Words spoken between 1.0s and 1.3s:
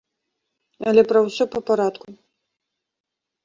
пра